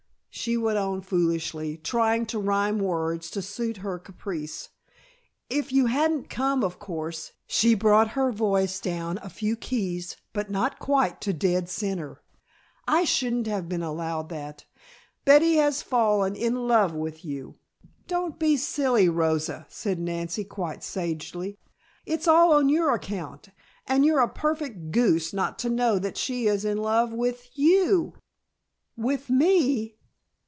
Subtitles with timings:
[0.33, 4.69] she went on foolishly, trying to rhyme words to suit her caprice.
[5.51, 10.49] "If you hadn't come, of course," she brought her voice down a few keys but
[10.49, 12.23] not quite to dead center,
[12.87, 14.63] "I shouldn't have been allowed that.
[15.25, 17.57] Betty has fallen in love with you"
[18.07, 21.59] "Don't be silly, Rosa," said Nancy quite sagely.
[22.05, 23.49] "It's all on your account
[23.85, 28.13] and you're a perfect goose not to know that she is in love with you!"
[28.95, 29.97] "With me!